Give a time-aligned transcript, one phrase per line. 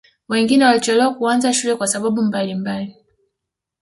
[0.29, 2.95] wengine walichelewa kuanza shule kwa sababu mbalimbali